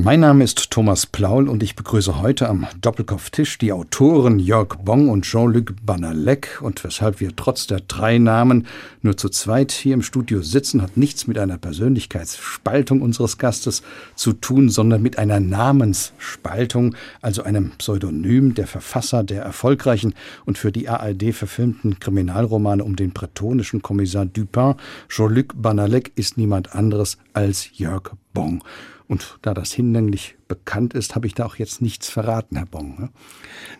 [0.00, 5.08] mein Name ist Thomas Plaul und ich begrüße heute am Doppelkopftisch die Autoren Jörg Bong
[5.08, 6.60] und Jean-Luc Banalek.
[6.62, 8.68] Und weshalb wir trotz der drei Namen
[9.02, 13.82] nur zu zweit hier im Studio sitzen, hat nichts mit einer Persönlichkeitsspaltung unseres Gastes
[14.14, 20.14] zu tun, sondern mit einer Namensspaltung, also einem Pseudonym der Verfasser der erfolgreichen
[20.46, 24.76] und für die ARD verfilmten Kriminalromane um den bretonischen Kommissar Dupin.
[25.08, 28.62] Jean-Luc Banalek ist niemand anderes als Jörg Bong.
[29.08, 33.00] Und da das hinlänglich bekannt ist, habe ich da auch jetzt nichts verraten, Herr Bong.
[33.00, 33.08] Ne?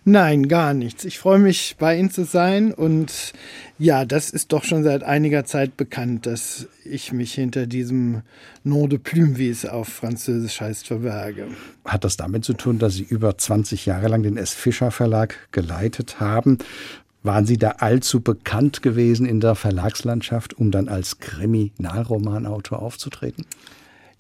[0.05, 1.05] Nein, gar nichts.
[1.05, 2.73] Ich freue mich, bei Ihnen zu sein.
[2.73, 3.35] Und
[3.79, 8.23] ja, das ist doch schon seit einiger Zeit bekannt, dass ich mich hinter diesem
[8.65, 11.49] Nom de Plume, wie es auf Französisch heißt, verberge.
[11.85, 14.55] Hat das damit zu tun, dass Sie über 20 Jahre lang den S.
[14.55, 16.57] Fischer Verlag geleitet haben?
[17.23, 23.45] Waren Sie da allzu bekannt gewesen in der Verlagslandschaft, um dann als Kriminalromanautor aufzutreten?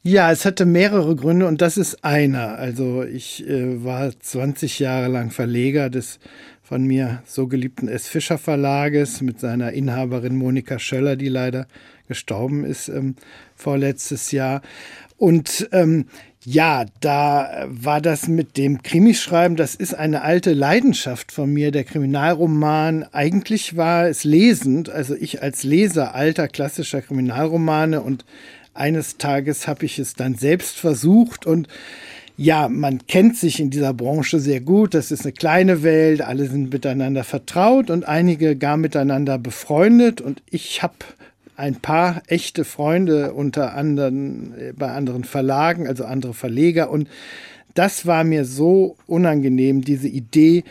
[0.09, 2.57] Ja, es hatte mehrere Gründe und das ist einer.
[2.57, 6.19] Also ich äh, war 20 Jahre lang Verleger des
[6.63, 8.09] von mir so geliebten S.
[8.09, 11.67] Fischer Verlages mit seiner Inhaberin Monika Schöller, die leider
[12.07, 13.17] gestorben ist ähm,
[13.55, 14.63] vorletztes Jahr.
[15.19, 16.07] Und ähm,
[16.43, 21.85] ja, da war das mit dem Krimischreiben, das ist eine alte Leidenschaft von mir, der
[21.85, 23.05] Kriminalroman.
[23.13, 28.25] Eigentlich war es lesend, also ich als Leser alter klassischer Kriminalromane und
[28.79, 31.69] eines Tages habe ich es dann selbst versucht und
[32.37, 34.95] ja, man kennt sich in dieser Branche sehr gut.
[34.95, 40.21] Das ist eine kleine Welt, alle sind miteinander vertraut und einige gar miteinander befreundet.
[40.21, 40.95] Und ich habe
[41.57, 46.91] ein paar echte Freunde unter anderem äh, bei anderen Verlagen, also andere Verleger.
[46.91, 47.09] Und
[47.75, 50.63] das war mir so unangenehm, diese Idee,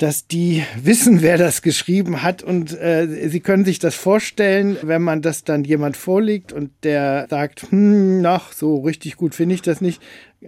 [0.00, 5.02] dass die wissen, wer das geschrieben hat und äh, sie können sich das vorstellen, wenn
[5.02, 9.60] man das dann jemand vorlegt und der sagt, hm, noch so richtig gut finde ich
[9.60, 10.00] das nicht,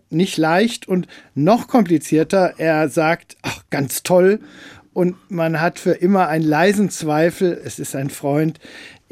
[0.08, 4.40] nicht leicht und noch komplizierter, er sagt, ach, ganz toll.
[4.94, 8.58] Und man hat für immer einen leisen Zweifel, es ist ein Freund,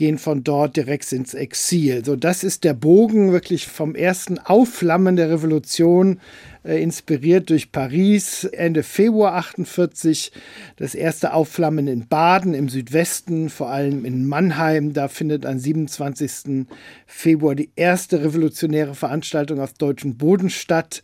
[0.00, 2.02] gehen von dort direkt ins Exil.
[2.02, 6.20] So, das ist der Bogen wirklich vom ersten Aufflammen der Revolution,
[6.64, 10.32] äh, inspiriert durch Paris, Ende Februar 48,
[10.76, 14.94] das erste Aufflammen in Baden im Südwesten, vor allem in Mannheim.
[14.94, 16.66] Da findet am 27.
[17.06, 21.02] Februar die erste revolutionäre Veranstaltung auf deutschem Boden statt.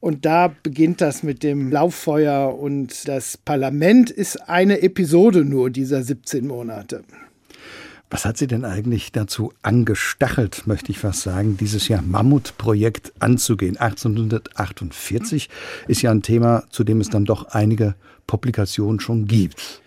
[0.00, 6.02] Und da beginnt das mit dem Lauffeuer und das Parlament ist eine Episode nur dieser
[6.02, 7.04] 17 Monate.
[8.10, 13.76] Was hat Sie denn eigentlich dazu angestachelt, möchte ich fast sagen, dieses Jahr Mammutprojekt anzugehen?
[13.76, 15.50] 1848
[15.88, 17.94] ist ja ein Thema, zu dem es dann doch einige
[18.26, 19.82] Publikationen schon gibt.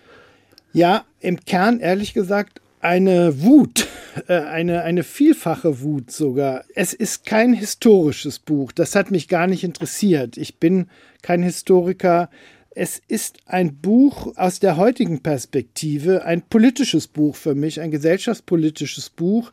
[0.72, 3.88] Ja, im Kern ehrlich gesagt eine Wut,
[4.28, 6.64] äh, eine, eine vielfache Wut sogar.
[6.74, 10.36] Es ist kein historisches Buch, das hat mich gar nicht interessiert.
[10.36, 10.88] Ich bin
[11.22, 12.28] kein Historiker,
[12.74, 19.10] es ist ein Buch aus der heutigen Perspektive, ein politisches Buch für mich, ein gesellschaftspolitisches
[19.10, 19.52] Buch,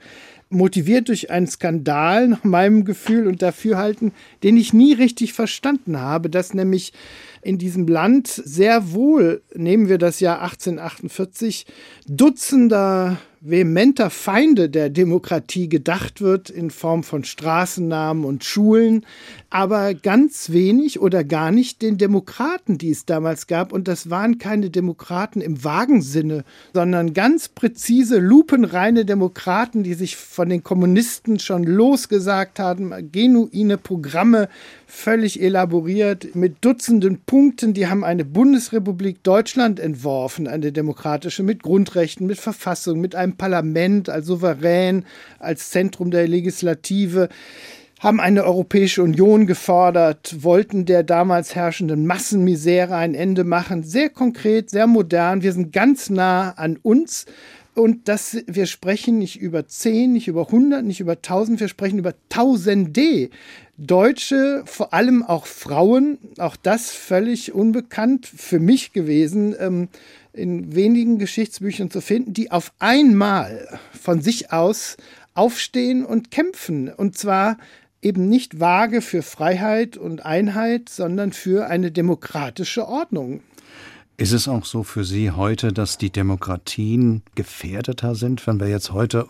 [0.50, 6.30] motiviert durch einen Skandal nach meinem Gefühl und Dafürhalten, den ich nie richtig verstanden habe,
[6.30, 6.94] dass nämlich
[7.42, 11.66] in diesem Land sehr wohl, nehmen wir das Jahr 1848,
[12.08, 19.06] Dutzender vehementer Feinde der Demokratie gedacht wird in Form von Straßennamen und Schulen,
[19.50, 23.72] aber ganz wenig oder gar nicht den Demokraten, die es damals gab.
[23.72, 26.44] Und das waren keine Demokraten im vagen Sinne,
[26.74, 34.50] sondern ganz präzise, lupenreine Demokraten, die sich von den Kommunisten schon losgesagt haben, genuine Programme,
[34.90, 37.74] völlig elaboriert, mit Dutzenden Punkten.
[37.74, 44.10] Die haben eine Bundesrepublik Deutschland entworfen, eine demokratische, mit Grundrechten, mit Verfassung, mit einem Parlament
[44.10, 45.06] als Souverän,
[45.38, 47.30] als Zentrum der Legislative
[48.00, 53.84] haben eine Europäische Union gefordert, wollten der damals herrschenden Massenmisere ein Ende machen.
[53.84, 55.44] Sehr konkret, sehr modern.
[55.44, 57.26] Wir sind ganz nah an uns.
[57.76, 62.00] Und das, wir sprechen nicht über zehn, nicht über hundert, nicht über tausend, wir sprechen
[62.00, 63.30] über Tausende
[63.80, 69.88] Deutsche, vor allem auch Frauen, auch das völlig unbekannt für mich gewesen, ähm,
[70.34, 74.98] in wenigen Geschichtsbüchern zu finden, die auf einmal von sich aus
[75.34, 76.90] aufstehen und kämpfen.
[76.90, 77.58] Und zwar
[78.02, 83.42] eben nicht vage für Freiheit und Einheit, sondern für eine demokratische Ordnung.
[84.18, 88.92] Ist es auch so für Sie heute, dass die Demokratien gefährdeter sind, wenn wir jetzt
[88.92, 89.28] heute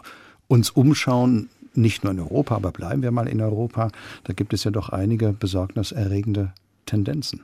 [0.47, 3.89] uns umschauen, nicht nur in Europa, aber bleiben wir mal in Europa,
[4.23, 6.53] da gibt es ja doch einige besorgniserregende
[6.85, 7.43] Tendenzen.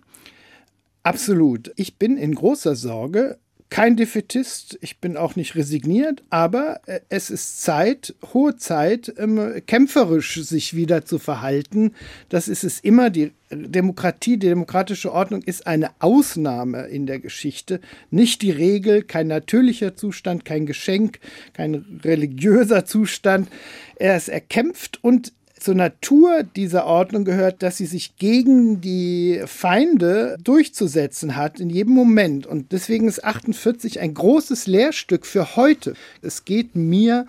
[1.03, 1.71] Absolut.
[1.75, 3.37] Ich bin in großer Sorge,
[3.69, 9.61] kein Defetist, ich bin auch nicht resigniert, aber äh, es ist Zeit, hohe Zeit, ähm,
[9.65, 11.93] kämpferisch sich wieder zu verhalten.
[12.29, 13.09] Das ist es immer.
[13.09, 17.81] Die Demokratie, die demokratische Ordnung ist eine Ausnahme in der Geschichte,
[18.11, 21.19] nicht die Regel, kein natürlicher Zustand, kein Geschenk,
[21.53, 23.49] kein religiöser Zustand.
[23.95, 25.33] Er ist erkämpft und
[25.65, 31.95] zur Natur dieser Ordnung gehört, dass sie sich gegen die Feinde durchzusetzen hat in jedem
[31.95, 32.45] Moment.
[32.45, 35.95] Und deswegen ist 48 ein großes Lehrstück für heute.
[36.21, 37.25] Es geht mir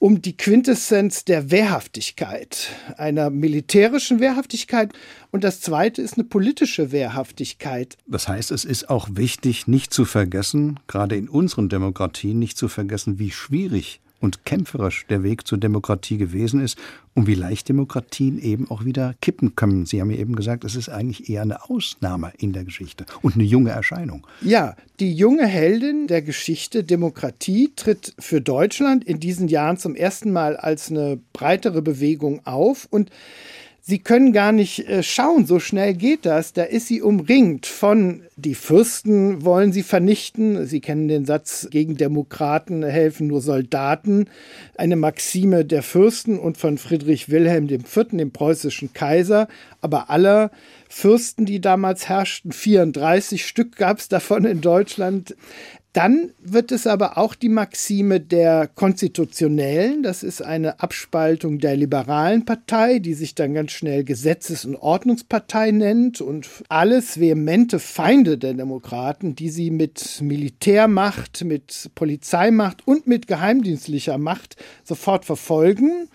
[0.00, 4.92] um die Quintessenz der Wehrhaftigkeit, einer militärischen Wehrhaftigkeit.
[5.30, 7.96] Und das Zweite ist eine politische Wehrhaftigkeit.
[8.08, 12.66] Das heißt, es ist auch wichtig, nicht zu vergessen, gerade in unseren Demokratien, nicht zu
[12.66, 16.78] vergessen, wie schwierig und kämpferisch der Weg zur Demokratie gewesen ist
[17.14, 19.86] und wie leicht Demokratien eben auch wieder kippen können.
[19.86, 23.34] Sie haben ja eben gesagt, es ist eigentlich eher eine Ausnahme in der Geschichte und
[23.34, 24.26] eine junge Erscheinung.
[24.40, 30.32] Ja, die junge Heldin der Geschichte Demokratie tritt für Deutschland in diesen Jahren zum ersten
[30.32, 33.10] Mal als eine breitere Bewegung auf und
[33.90, 36.52] Sie können gar nicht äh, schauen, so schnell geht das.
[36.52, 40.66] Da ist sie umringt von, die Fürsten wollen sie vernichten.
[40.66, 44.26] Sie kennen den Satz, gegen Demokraten helfen nur Soldaten.
[44.76, 49.48] Eine Maxime der Fürsten und von Friedrich Wilhelm IV., dem preußischen Kaiser.
[49.80, 50.50] Aber aller
[50.90, 55.34] Fürsten, die damals herrschten, 34 Stück gab es davon in Deutschland,
[55.94, 62.44] dann wird es aber auch die Maxime der Konstitutionellen, das ist eine Abspaltung der liberalen
[62.44, 68.54] Partei, die sich dann ganz schnell Gesetzes- und Ordnungspartei nennt und alles vehemente Feinde der
[68.54, 76.08] Demokraten, die sie mit Militärmacht, mit Polizeimacht und mit geheimdienstlicher Macht sofort verfolgen.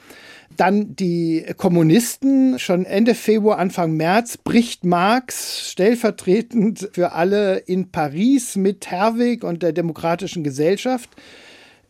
[0.58, 2.60] Dann die Kommunisten.
[2.60, 9.64] Schon Ende Februar, Anfang März bricht Marx stellvertretend für alle in Paris mit Herwig und
[9.64, 11.10] der Demokratischen Gesellschaft.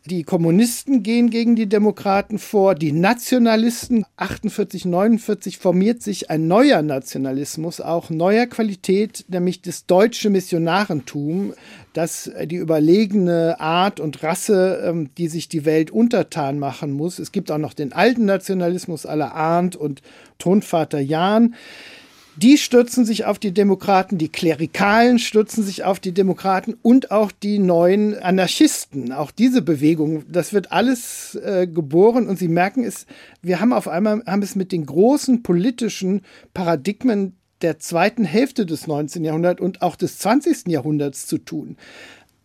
[0.06, 6.82] Die Kommunisten gehen gegen die Demokraten vor, die Nationalisten 48, 49 formiert sich ein neuer
[6.82, 11.54] Nationalismus, auch neuer Qualität, nämlich das deutsche Missionarentum,
[11.94, 17.18] das die überlegene Art und Rasse, ähm, die sich die Welt untertan machen muss.
[17.18, 20.02] Es gibt auch noch den alten Nationalismus aller Arndt und
[20.38, 21.54] Tonvater Jahn.
[22.36, 27.30] Die stürzen sich auf die Demokraten, die Klerikalen stürzen sich auf die Demokraten und auch
[27.30, 29.12] die neuen Anarchisten.
[29.12, 33.06] Auch diese Bewegung, das wird alles äh, geboren und Sie merken es,
[33.40, 36.22] wir haben auf einmal haben es mit den großen politischen
[36.54, 39.24] Paradigmen der zweiten Hälfte des 19.
[39.24, 40.66] Jahrhunderts und auch des 20.
[40.66, 41.76] Jahrhunderts zu tun.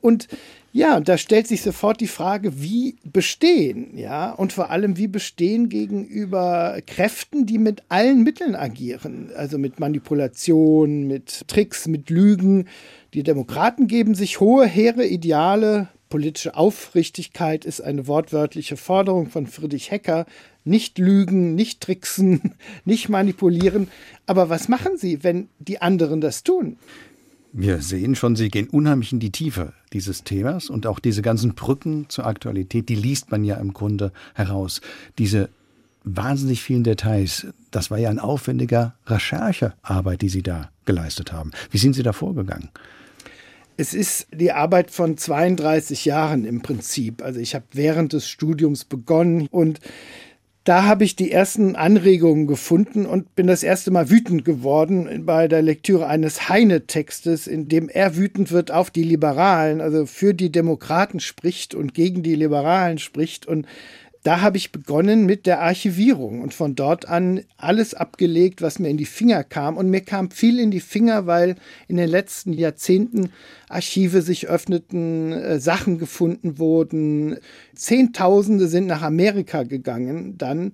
[0.01, 0.27] Und
[0.71, 5.67] ja, da stellt sich sofort die Frage, wie bestehen, ja, und vor allem, wie bestehen
[5.67, 12.67] gegenüber Kräften, die mit allen Mitteln agieren, also mit Manipulation, mit Tricks, mit Lügen.
[13.15, 15.87] Die Demokraten geben sich hohe, hehre Ideale.
[16.09, 20.25] Politische Aufrichtigkeit ist eine wortwörtliche Forderung von Friedrich Hecker.
[20.63, 22.53] Nicht lügen, nicht tricksen,
[22.85, 23.87] nicht manipulieren.
[24.27, 26.77] Aber was machen sie, wenn die anderen das tun?
[27.51, 31.55] Wir sehen schon, Sie gehen unheimlich in die Tiefe dieses Themas und auch diese ganzen
[31.55, 34.81] Brücken zur Aktualität, die liest man ja im Grunde heraus.
[35.17, 35.49] Diese
[36.03, 41.51] wahnsinnig vielen Details, das war ja ein aufwendiger Recherchearbeit, die Sie da geleistet haben.
[41.71, 42.69] Wie sind Sie da vorgegangen?
[43.77, 47.23] Es ist die Arbeit von 32 Jahren im Prinzip.
[47.23, 49.79] Also ich habe während des Studiums begonnen und
[50.69, 55.47] da habe ich die ersten Anregungen gefunden und bin das erste Mal wütend geworden bei
[55.47, 60.51] der Lektüre eines Heine-Textes, in dem er wütend wird auf die Liberalen, also für die
[60.51, 63.47] Demokraten spricht und gegen die Liberalen spricht.
[63.47, 63.65] Und
[64.29, 68.89] da habe ich begonnen mit der Archivierung und von dort an alles abgelegt, was mir
[68.89, 69.75] in die Finger kam.
[69.75, 71.55] Und mir kam viel in die Finger, weil
[71.87, 73.31] in den letzten Jahrzehnten
[73.69, 77.37] Archive sich öffneten, äh, Sachen gefunden wurden.
[77.73, 80.73] Zehntausende sind nach Amerika gegangen dann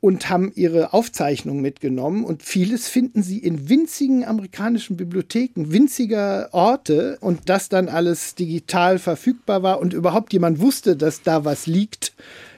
[0.00, 2.22] und haben ihre Aufzeichnungen mitgenommen.
[2.22, 7.16] Und vieles finden sie in winzigen amerikanischen Bibliotheken, winziger Orte.
[7.22, 12.12] Und das dann alles digital verfügbar war und überhaupt jemand wusste, dass da was liegt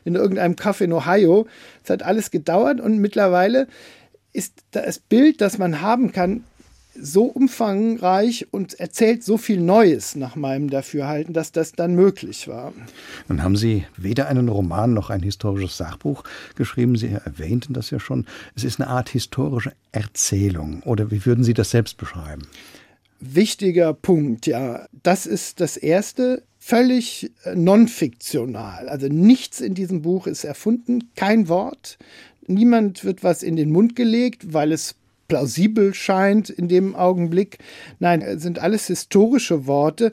[0.05, 1.47] in irgendeinem Kaff in Ohio.
[1.85, 3.69] Es hat alles gedauert und mittlerweile
[4.33, 6.45] ist das Bild, das man haben kann,
[6.95, 12.73] so umfangreich und erzählt so viel Neues nach meinem Dafürhalten, dass das dann möglich war.
[13.29, 16.97] Nun haben Sie weder einen Roman noch ein historisches Sachbuch geschrieben.
[16.97, 18.27] Sie erwähnten das ja schon.
[18.55, 20.83] Es ist eine Art historische Erzählung.
[20.85, 22.43] Oder wie würden Sie das selbst beschreiben?
[23.21, 24.87] Wichtiger Punkt, ja.
[25.03, 28.89] Das ist das Erste völlig äh, non-fiktional.
[28.89, 31.99] Also nichts in diesem Buch ist erfunden, kein Wort.
[32.47, 34.95] Niemand wird was in den Mund gelegt, weil es
[35.27, 37.59] plausibel scheint in dem Augenblick.
[37.99, 40.13] Nein, es sind alles historische Worte.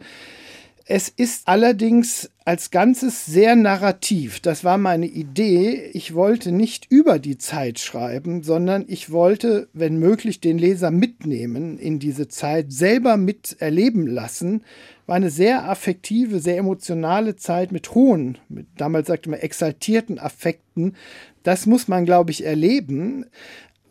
[0.92, 4.40] Es ist allerdings als Ganzes sehr narrativ.
[4.40, 5.92] Das war meine Idee.
[5.94, 11.78] Ich wollte nicht über die Zeit schreiben, sondern ich wollte, wenn möglich, den Leser mitnehmen
[11.78, 14.64] in diese Zeit, selber miterleben lassen.
[15.06, 20.96] War eine sehr affektive, sehr emotionale Zeit mit hohen, mit, damals sagte man exaltierten Affekten.
[21.44, 23.28] Das muss man, glaube ich, erleben.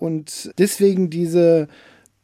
[0.00, 1.68] Und deswegen diese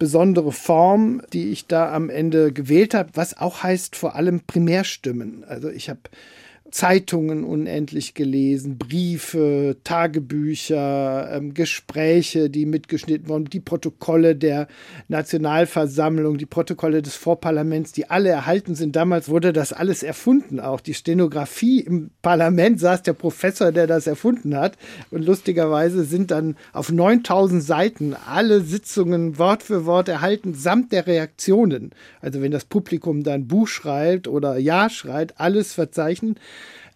[0.04, 5.44] besondere Form, die ich da am Ende gewählt habe, was auch heißt vor allem Primärstimmen.
[5.44, 6.00] Also ich habe
[6.74, 14.66] Zeitungen unendlich gelesen, Briefe, Tagebücher, ähm, Gespräche, die mitgeschnitten wurden, die Protokolle der
[15.06, 18.96] Nationalversammlung, die Protokolle des Vorparlaments, die alle erhalten sind.
[18.96, 24.08] Damals wurde das alles erfunden, auch die Stenografie im Parlament saß der Professor, der das
[24.08, 24.76] erfunden hat.
[25.12, 31.06] Und lustigerweise sind dann auf 9000 Seiten alle Sitzungen Wort für Wort erhalten, samt der
[31.06, 31.90] Reaktionen.
[32.20, 36.34] Also wenn das Publikum dann Buch schreibt oder Ja schreit, alles verzeichnen.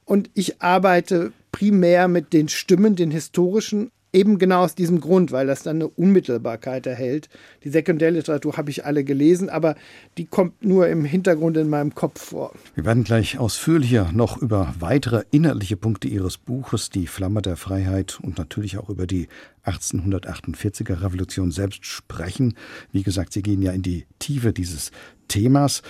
[0.09, 5.47] Und ich arbeite primär mit den Stimmen, den historischen, eben genau aus diesem Grund, weil
[5.47, 7.29] das dann eine Unmittelbarkeit erhält.
[7.63, 9.75] Die Sekundärliteratur habe ich alle gelesen, aber
[10.17, 12.55] die kommt nur im Hintergrund in meinem Kopf vor.
[12.75, 18.19] Wir werden gleich ausführlicher noch über weitere inhaltliche Punkte Ihres Buches, die Flamme der Freiheit
[18.23, 19.29] und natürlich auch über die
[19.67, 22.55] 1848er Revolution selbst sprechen.
[22.93, 24.91] Wie gesagt, Sie gehen ja in die Tiefe dieses
[25.29, 25.83] Themas.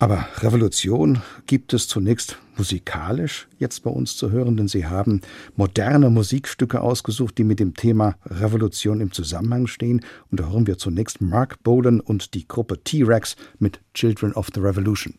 [0.00, 5.20] Aber Revolution gibt es zunächst musikalisch jetzt bei uns zu hören, denn Sie haben
[5.56, 10.00] moderne Musikstücke ausgesucht, die mit dem Thema Revolution im Zusammenhang stehen.
[10.30, 14.60] Und da hören wir zunächst Mark Bolan und die Gruppe T-Rex mit Children of the
[14.60, 15.16] Revolution.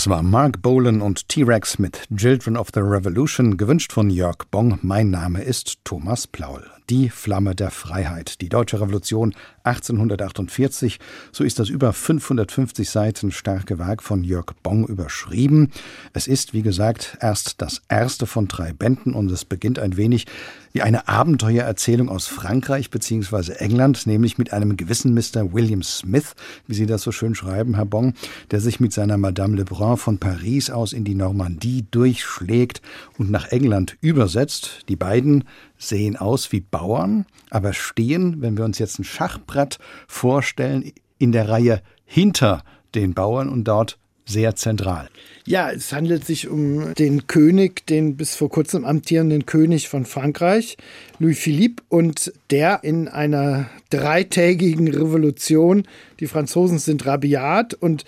[0.00, 4.78] Das war Mark Bolan und T-Rex mit Children of the Revolution, gewünscht von Jörg Bong.
[4.80, 6.79] Mein Name ist Thomas Plaul.
[6.90, 8.40] Die Flamme der Freiheit.
[8.40, 9.32] Die deutsche Revolution
[9.62, 10.98] 1848.
[11.30, 15.70] So ist das über 550 Seiten starke Werk von Jörg Bong überschrieben.
[16.14, 20.26] Es ist, wie gesagt, erst das erste von drei Bänden und es beginnt ein wenig
[20.72, 23.52] wie eine Abenteuererzählung aus Frankreich bzw.
[23.54, 25.52] England, nämlich mit einem gewissen Mr.
[25.52, 26.34] William Smith,
[26.66, 28.14] wie Sie das so schön schreiben, Herr Bong,
[28.50, 32.82] der sich mit seiner Madame Lebrun von Paris aus in die Normandie durchschlägt
[33.18, 34.84] und nach England übersetzt.
[34.88, 35.44] Die beiden
[35.76, 41.50] sehen aus wie Bauern, aber stehen, wenn wir uns jetzt ein Schachbrett vorstellen, in der
[41.50, 45.10] Reihe hinter den Bauern und dort sehr zentral.
[45.44, 50.78] Ja, es handelt sich um den König, den bis vor kurzem amtierenden König von Frankreich,
[51.18, 55.86] Louis Philippe, und der in einer dreitägigen Revolution,
[56.18, 58.04] die Franzosen sind rabiat und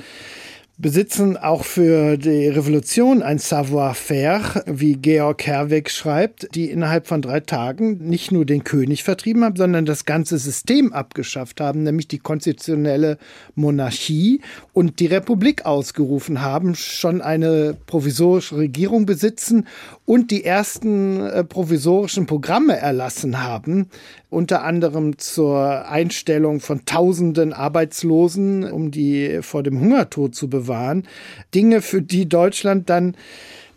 [0.78, 7.40] besitzen auch für die Revolution ein Savoir-faire, wie Georg Herweg schreibt, die innerhalb von drei
[7.40, 12.18] Tagen nicht nur den König vertrieben haben, sondern das ganze System abgeschafft haben, nämlich die
[12.18, 13.18] konstitutionelle
[13.54, 14.40] Monarchie
[14.72, 19.66] und die Republik ausgerufen haben, schon eine provisorische Regierung besitzen
[20.06, 23.90] und die ersten äh, provisorischen Programme erlassen haben,
[24.30, 31.06] unter anderem zur Einstellung von Tausenden Arbeitslosen, um die vor dem Hungertod zu bewahren.
[31.54, 33.14] Dinge, für die Deutschland dann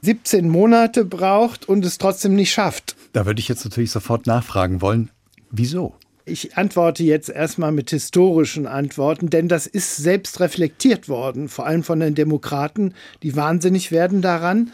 [0.02, 2.96] 17 Monate braucht und es trotzdem nicht schafft.
[3.12, 5.10] Da würde ich jetzt natürlich sofort nachfragen wollen,
[5.52, 5.96] wieso?
[6.28, 11.84] Ich antworte jetzt erstmal mit historischen Antworten, denn das ist selbst reflektiert worden, vor allem
[11.84, 14.72] von den Demokraten, die wahnsinnig werden daran.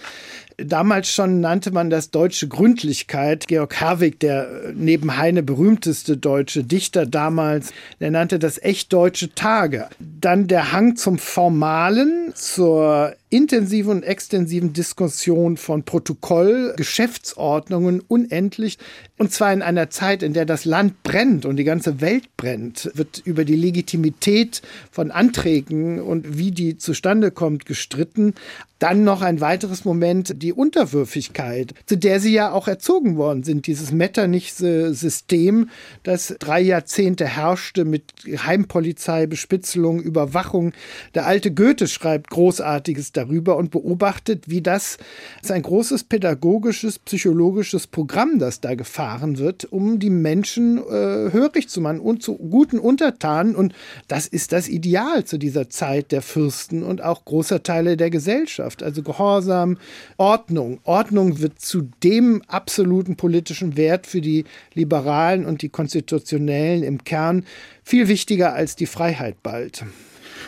[0.56, 3.48] Damals schon nannte man das deutsche Gründlichkeit.
[3.48, 9.90] Georg Herwig, der neben Heine berühmteste deutsche Dichter damals, der nannte das echt deutsche Tage.
[10.00, 18.78] Dann der Hang zum Formalen, zur intensiven und extensiven Diskussion von Protokoll, Geschäftsordnungen unendlich.
[19.18, 22.92] Und zwar in einer Zeit, in der das Land brennt und die ganze Welt brennt,
[22.94, 28.36] wird über die Legitimität von Anträgen und wie die zustande kommt gestritten.
[28.80, 33.68] Dann noch ein weiteres Moment, die Unterwürfigkeit, zu der sie ja auch erzogen worden sind.
[33.68, 35.70] Dieses Metternich-System,
[36.02, 40.74] das drei Jahrzehnte herrschte mit Heimpolizei, Bespitzelung, Überwachung.
[41.14, 44.98] Der alte Goethe schreibt Großartiges darüber und beobachtet, wie das,
[45.42, 51.32] das ist ein großes pädagogisches, psychologisches Programm, das da gefahren wird, um die Menschen äh,
[51.32, 53.56] hörig zu machen und zu guten Untertanen.
[53.56, 53.74] Und
[54.08, 58.84] das ist das Ideal zu dieser Zeit der Fürsten und auch großer Teile der Gesellschaft.
[58.84, 59.78] Also Gehorsam,
[60.18, 60.80] Ordnung.
[60.84, 67.46] Ordnung wird zu dem absoluten politischen Wert für die Liberalen und die Konstitutionellen im Kern
[67.84, 69.84] viel wichtiger als die Freiheit bald.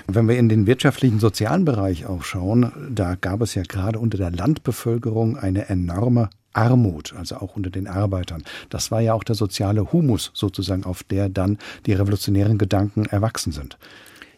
[0.07, 4.17] Wenn wir in den wirtschaftlichen, sozialen Bereich auch schauen, da gab es ja gerade unter
[4.17, 8.43] der Landbevölkerung eine enorme Armut, also auch unter den Arbeitern.
[8.69, 13.51] Das war ja auch der soziale Humus sozusagen, auf der dann die revolutionären Gedanken erwachsen
[13.51, 13.77] sind.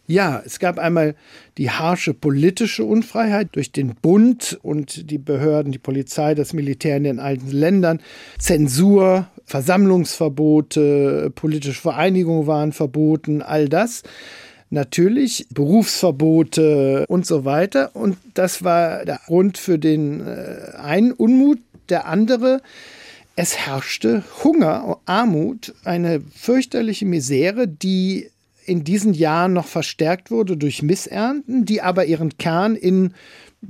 [0.08, 1.15] Ja, es gab einmal
[1.58, 7.06] die harsche politische Unfreiheit durch den Bund und die Behörden, die Polizei, das Militär in
[7.06, 7.99] den alten Ländern,
[8.38, 14.04] Zensur, Versammlungsverbote, politische Vereinigungen waren verboten, all das
[14.69, 17.95] natürlich Berufsverbote und so weiter.
[17.95, 21.60] Und das war der Grund für den äh, einen Unmut.
[21.89, 22.62] Der andere,
[23.36, 28.32] es herrschte Hunger, Armut, eine fürchterliche Misere, die
[28.65, 33.13] in diesen Jahren noch verstärkt wurde durch Missernten, die aber ihren Kern in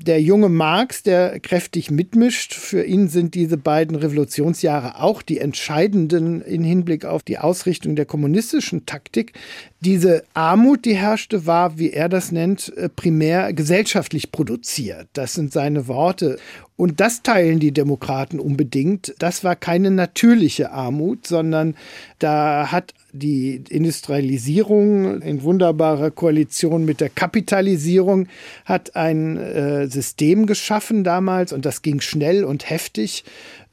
[0.03, 6.41] der junge Marx, der kräftig mitmischt, für ihn sind diese beiden Revolutionsjahre auch die entscheidenden
[6.41, 9.33] in Hinblick auf die Ausrichtung der kommunistischen Taktik.
[9.81, 15.07] Diese Armut, die herrschte, war, wie er das nennt, äh, primär gesellschaftlich produziert.
[15.13, 16.37] Das sind seine Worte.
[16.77, 19.15] Und das teilen die Demokraten unbedingt.
[19.19, 21.75] Das war keine natürliche Armut, sondern
[22.19, 28.27] da hat die Industrialisierung in wunderbarer Koalition mit der Kapitalisierung
[28.65, 33.23] hat ein äh, System geschaffen damals und das ging schnell und heftig,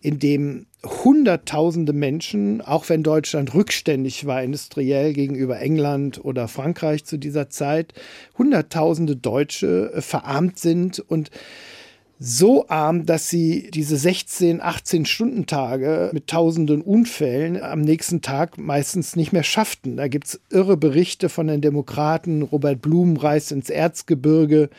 [0.01, 7.19] in dem Hunderttausende Menschen, auch wenn Deutschland rückständig war industriell gegenüber England oder Frankreich zu
[7.19, 7.95] dieser Zeit,
[8.37, 11.31] Hunderttausende Deutsche äh, verarmt sind und
[12.25, 18.59] so arm, dass sie diese 16, 18 Stunden Tage mit tausenden Unfällen am nächsten Tag
[18.59, 19.97] meistens nicht mehr schafften.
[19.97, 22.43] Da gibt es irre Berichte von den Demokraten.
[22.43, 24.71] Robert Blum reist ins Erzgebirge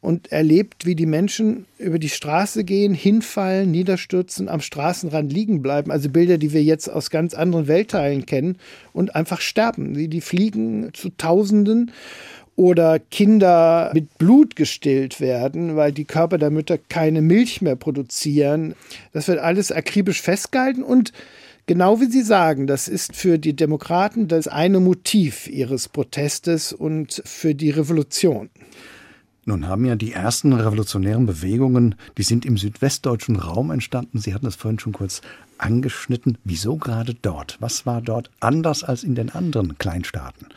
[0.00, 5.90] und erlebt, wie die Menschen über die Straße gehen, hinfallen, niederstürzen, am Straßenrand liegen bleiben.
[5.90, 8.58] Also Bilder, die wir jetzt aus ganz anderen Weltteilen kennen
[8.92, 9.96] und einfach sterben.
[9.96, 11.90] Wie die fliegen zu Tausenden
[12.56, 18.74] oder Kinder mit Blut gestillt werden, weil die Körper der Mütter keine Milch mehr produzieren.
[19.12, 21.12] Das wird alles akribisch festgehalten und
[21.66, 27.22] Genau wie Sie sagen, das ist für die Demokraten das eine Motiv ihres Protestes und
[27.24, 28.50] für die Revolution.
[29.46, 34.18] Nun haben ja die ersten revolutionären Bewegungen, die sind im südwestdeutschen Raum entstanden.
[34.18, 35.22] Sie hatten das vorhin schon kurz
[35.56, 36.36] angeschnitten.
[36.44, 37.56] Wieso gerade dort?
[37.60, 40.48] Was war dort anders als in den anderen Kleinstaaten?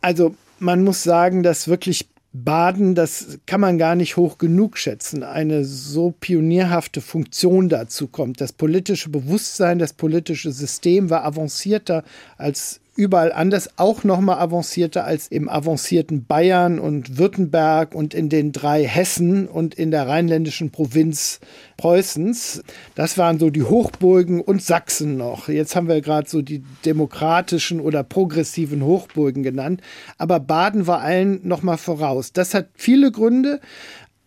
[0.00, 5.24] Also man muss sagen, dass wirklich Baden, das kann man gar nicht hoch genug schätzen,
[5.24, 8.40] eine so pionierhafte Funktion dazu kommt.
[8.40, 12.04] Das politische Bewusstsein, das politische System war avancierter
[12.36, 18.28] als überall anders, auch noch mal avancierter als im avancierten Bayern und Württemberg und in
[18.28, 21.40] den drei Hessen und in der rheinländischen Provinz
[21.78, 22.62] Preußens.
[22.94, 25.48] Das waren so die Hochburgen und Sachsen noch.
[25.48, 29.80] Jetzt haben wir gerade so die demokratischen oder progressiven Hochburgen genannt,
[30.18, 32.34] aber Baden war allen noch mal voraus.
[32.34, 33.60] Das hat viele Gründe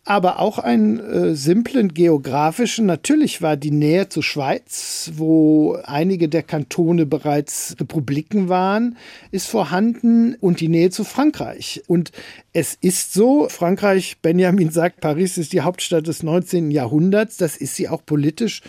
[0.05, 2.85] aber auch einen äh, simplen geografischen.
[2.85, 8.97] Natürlich war die Nähe zur Schweiz, wo einige der Kantone bereits Republiken waren,
[9.31, 11.83] ist vorhanden und die Nähe zu Frankreich.
[11.87, 12.11] Und
[12.51, 16.69] es ist so, Frankreich, Benjamin sagt, Paris ist die Hauptstadt des 19.
[16.71, 18.61] Jahrhunderts, das ist sie auch politisch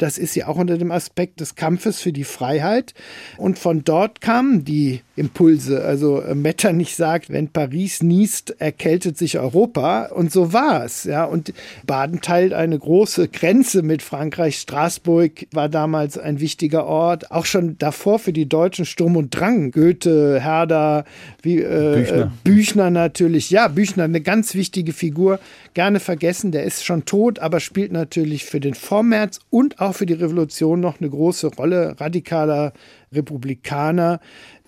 [0.00, 2.94] das ist ja auch unter dem Aspekt des Kampfes für die Freiheit.
[3.36, 5.84] Und von dort kamen die Impulse.
[5.84, 10.06] Also äh, Metternich sagt, wenn Paris niest, erkältet sich Europa.
[10.06, 11.04] Und so war es.
[11.04, 11.24] Ja.
[11.24, 11.52] Und
[11.86, 14.56] Baden teilt eine große Grenze mit Frankreich.
[14.56, 17.30] Straßburg war damals ein wichtiger Ort.
[17.30, 19.70] Auch schon davor für die Deutschen Sturm und Drang.
[19.70, 21.04] Goethe, Herder,
[21.42, 22.32] wie, äh, Büchner.
[22.42, 23.50] Büchner natürlich.
[23.50, 25.38] Ja, Büchner, eine ganz wichtige Figur.
[25.74, 30.06] Gerne vergessen, der ist schon tot, aber spielt natürlich für den Vormärz und auch für
[30.06, 31.94] die Revolution noch eine große Rolle.
[32.00, 32.72] Radikaler
[33.12, 34.20] Republikaner.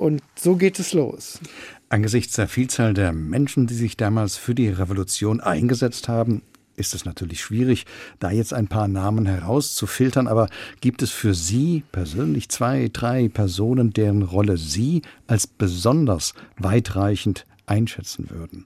[0.02, 1.38] Und so geht es los.
[1.88, 6.42] Angesichts der Vielzahl der Menschen, die sich damals für die Revolution eingesetzt haben,
[6.74, 7.86] ist es natürlich schwierig,
[8.18, 10.48] da jetzt ein paar Namen herauszufiltern, aber
[10.80, 18.28] gibt es für Sie persönlich zwei, drei Personen, deren Rolle Sie als besonders weitreichend einschätzen
[18.28, 18.64] würden?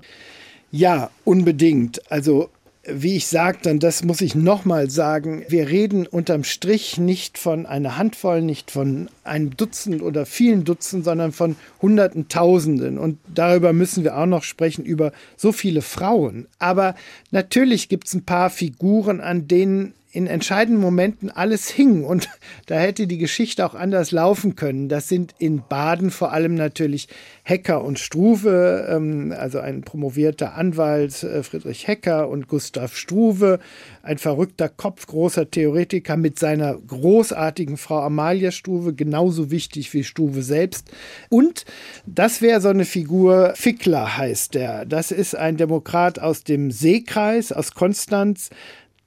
[0.71, 2.11] Ja, unbedingt.
[2.11, 2.49] Also
[2.89, 7.67] wie ich sagte, und das muss ich nochmal sagen, wir reden unterm Strich nicht von
[7.67, 12.99] einer Handvoll, nicht von einem Dutzend oder vielen Dutzend, sondern von Hunderten, Tausenden.
[12.99, 16.47] Und darüber müssen wir auch noch sprechen, über so viele Frauen.
[16.59, 16.95] Aber
[17.31, 22.31] natürlich gibt es ein paar Figuren, an denen in entscheidenden Momenten alles hing und
[22.67, 24.89] da hätte die Geschichte auch anders laufen können.
[24.89, 27.09] Das sind in Baden vor allem natürlich
[27.43, 33.59] Hecker und Struve, ähm, also ein promovierter Anwalt äh, Friedrich Hecker und Gustav Struve,
[34.03, 40.43] ein verrückter Kopf, großer Theoretiker mit seiner großartigen Frau Amalia Struve, genauso wichtig wie Struve
[40.43, 40.91] selbst.
[41.29, 41.67] Und
[42.07, 44.87] das wäre so eine Figur, Fickler heißt der.
[44.87, 48.49] Das ist ein Demokrat aus dem Seekreis, aus Konstanz,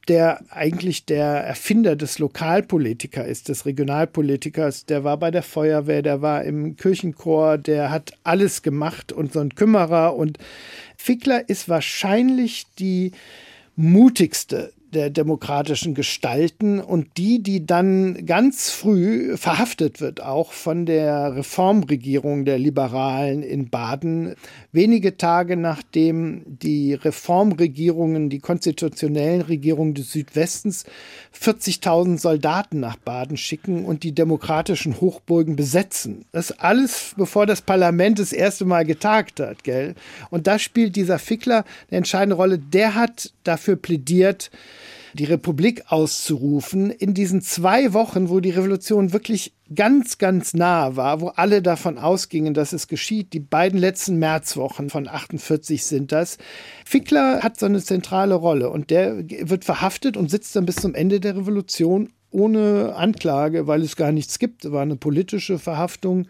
[0.10, 4.86] der eigentlich der Erfinder des Lokalpolitiker ist, des Regionalpolitikers.
[4.86, 9.40] Der war bei der Feuerwehr, der war im Kirchenchor, der hat alles gemacht und so
[9.40, 10.16] ein Kümmerer.
[10.16, 10.40] Und
[10.98, 13.12] Fickler ist wahrscheinlich die
[13.76, 21.36] mutigste der demokratischen Gestalten und die, die dann ganz früh verhaftet wird, auch von der
[21.36, 24.36] Reformregierung der Liberalen in Baden,
[24.72, 30.86] wenige Tage nachdem die Reformregierungen, die konstitutionellen Regierungen des Südwestens
[31.40, 36.26] 40.000 Soldaten nach Baden schicken und die demokratischen Hochburgen besetzen.
[36.32, 39.96] Das alles, bevor das Parlament das erste Mal getagt hat, gell?
[40.30, 42.58] Und da spielt dieser Fickler eine entscheidende Rolle.
[42.58, 44.52] Der hat dafür plädiert,
[45.14, 51.22] die Republik auszurufen, in diesen zwei Wochen, wo die Revolution wirklich ganz, ganz nah war,
[51.22, 53.34] wo alle davon ausgingen, dass es geschieht.
[53.34, 56.38] Die beiden letzten Märzwochen von 48 sind das.
[56.86, 60.96] Fickler hat so eine zentrale Rolle und der wird verhaftet und sitzt dann bis zum
[60.96, 64.66] Ende der Revolution ohne Anklage, weil es gar nichts gibt.
[64.66, 66.28] Es war eine politische Verhaftung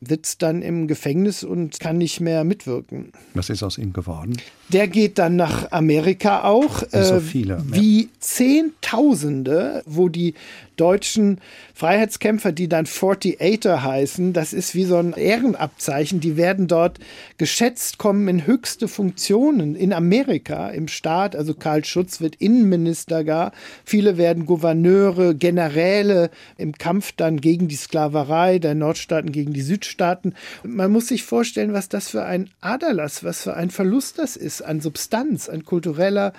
[0.00, 3.12] sitzt dann im Gefängnis und kann nicht mehr mitwirken.
[3.34, 4.36] Was ist aus ihm geworden?
[4.70, 6.82] Der geht dann nach Amerika auch.
[6.90, 7.56] So äh, viele.
[7.56, 10.34] Äh, wie Zehntausende, wo die
[10.80, 11.40] deutschen
[11.74, 16.98] Freiheitskämpfer, die dann 48er heißen, das ist wie so ein Ehrenabzeichen, die werden dort
[17.38, 21.36] geschätzt, kommen in höchste Funktionen in Amerika im Staat.
[21.36, 23.52] Also Karl Schutz wird Innenminister gar.
[23.84, 30.34] Viele werden Gouverneure, Generäle im Kampf dann gegen die Sklaverei der Nordstaaten gegen die Südstaaten.
[30.62, 34.62] Man muss sich vorstellen, was das für ein Aderlass, was für ein Verlust das ist
[34.62, 36.32] an Substanz, an kultureller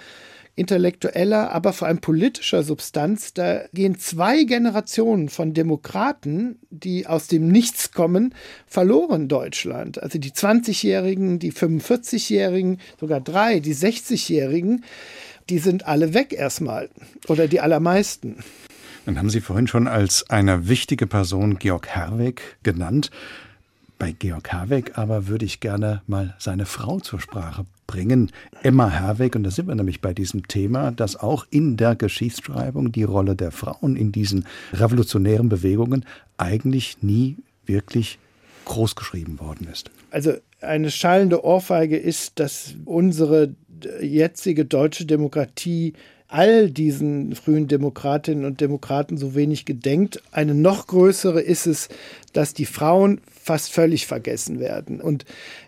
[0.62, 3.34] intellektueller, aber vor allem politischer Substanz.
[3.34, 8.34] Da gehen zwei Generationen von Demokraten, die aus dem Nichts kommen,
[8.68, 10.02] verloren Deutschland.
[10.02, 14.86] Also die 20-Jährigen, die 45-Jährigen, sogar drei, die 60-Jährigen,
[15.50, 16.90] die sind alle weg erstmal
[17.28, 18.38] oder die allermeisten.
[19.06, 23.10] Dann haben Sie vorhin schon als eine wichtige Person Georg Herweg genannt.
[24.02, 28.32] Bei Georg Herweg aber würde ich gerne mal seine Frau zur Sprache bringen,
[28.64, 29.36] Emma Herweg.
[29.36, 33.36] Und da sind wir nämlich bei diesem Thema, dass auch in der Geschichtsschreibung die Rolle
[33.36, 36.04] der Frauen in diesen revolutionären Bewegungen
[36.38, 37.38] eigentlich nie
[37.68, 38.18] wirklich
[38.66, 39.92] groß geschrieben worden ist.
[40.10, 43.54] Also eine schallende Ohrfeige ist, dass unsere
[44.02, 45.94] jetzige deutsche Demokratie
[46.32, 50.24] all diesen frühen Demokratinnen und Demokraten so wenig gedenkt.
[50.32, 51.90] Eine noch größere ist es,
[52.32, 55.02] dass die Frauen fast völlig vergessen werden.
[55.02, 55.26] Und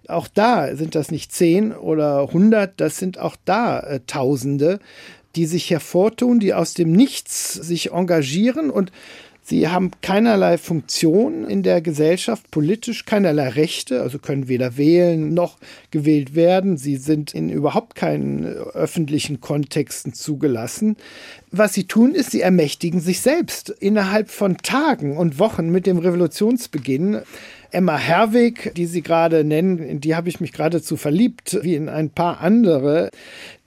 [0.07, 4.79] auch da sind das nicht zehn oder hundert, das sind auch da äh, Tausende,
[5.35, 8.91] die sich hervortun, die aus dem Nichts sich engagieren und
[9.45, 15.57] Sie haben keinerlei Funktion in der Gesellschaft, politisch keinerlei Rechte, also können weder wählen noch
[15.91, 16.77] gewählt werden.
[16.77, 20.95] Sie sind in überhaupt keinen öffentlichen Kontexten zugelassen.
[21.51, 23.69] Was sie tun, ist, sie ermächtigen sich selbst.
[23.69, 27.19] Innerhalb von Tagen und Wochen mit dem Revolutionsbeginn
[27.73, 31.89] Emma Herwig, die Sie gerade nennen, in die habe ich mich geradezu verliebt, wie in
[31.89, 33.09] ein paar andere.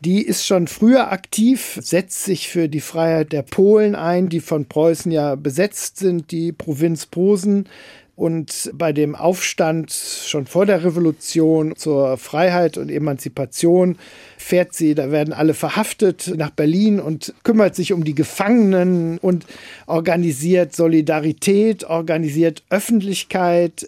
[0.01, 4.67] Die ist schon früher aktiv, setzt sich für die Freiheit der Polen ein, die von
[4.67, 7.69] Preußen ja besetzt sind, die Provinz Posen
[8.17, 13.99] und bei dem Aufstand schon vor der Revolution zur Freiheit und Emanzipation
[14.39, 19.45] fährt sie, da werden alle verhaftet nach Berlin und kümmert sich um die Gefangenen und
[19.87, 23.87] organisiert Solidarität, organisiert Öffentlichkeit.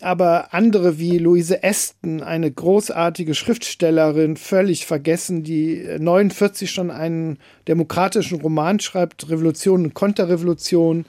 [0.00, 7.36] Aber andere wie Louise Aston, eine großartige Schriftstellerin, völlig vergessen, die 49 schon einen
[7.68, 11.04] demokratischen Roman schreibt, Revolution und Konterrevolution,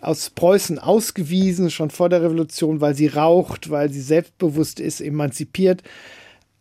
[0.00, 5.82] aus Preußen ausgewiesen, schon vor der Revolution, weil sie raucht, weil sie selbstbewusst ist, emanzipiert.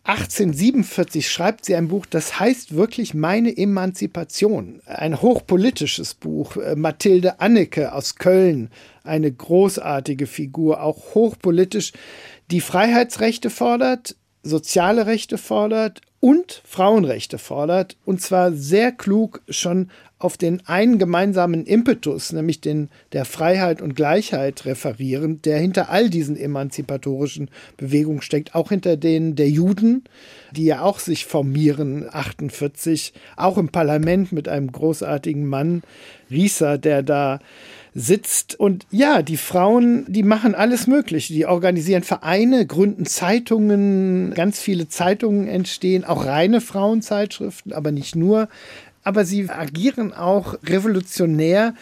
[0.04, 4.82] 1847 schreibt sie ein Buch, das heißt wirklich Meine Emanzipation.
[4.86, 6.58] Ein hochpolitisches Buch.
[6.58, 8.71] Äh, Mathilde Annecke aus Köln,
[9.04, 11.93] eine großartige Figur, auch hochpolitisch,
[12.49, 17.98] die Freiheitsrechte fordert, soziale Rechte fordert und Frauenrechte fordert.
[18.06, 23.96] Und zwar sehr klug schon auf den einen gemeinsamen Impetus, nämlich den der Freiheit und
[23.96, 30.04] Gleichheit referieren, der hinter all diesen emanzipatorischen Bewegungen steckt, auch hinter denen der Juden,
[30.52, 35.84] die ja auch sich formieren, 48, auch im Parlament mit einem großartigen Mann,
[36.30, 37.40] Rieser, der da
[37.93, 38.60] sitzt.
[38.60, 41.34] Und ja, die Frauen, die machen alles Mögliche.
[41.34, 48.47] Die organisieren Vereine, gründen Zeitungen, ganz viele Zeitungen entstehen, auch reine Frauenzeitschriften, aber nicht nur
[49.04, 51.73] aber sie agieren auch revolutionär